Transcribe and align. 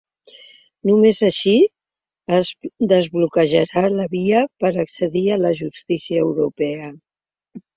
Només 0.89 1.19
així 1.27 1.53
es 2.37 2.49
desbloquejarà 2.93 3.85
la 3.99 4.09
via 4.15 4.41
per 4.65 4.73
accedir 4.87 5.25
a 5.31 5.39
la 5.45 5.53
justícia 5.63 6.25
europea. 6.27 6.91